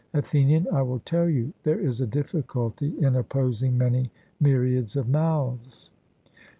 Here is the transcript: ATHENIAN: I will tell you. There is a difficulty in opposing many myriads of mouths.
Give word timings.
ATHENIAN: 0.15 0.65
I 0.73 0.81
will 0.81 0.97
tell 0.97 1.29
you. 1.29 1.53
There 1.61 1.79
is 1.79 2.01
a 2.01 2.07
difficulty 2.07 2.97
in 3.05 3.15
opposing 3.15 3.77
many 3.77 4.09
myriads 4.39 4.95
of 4.95 5.07
mouths. 5.07 5.91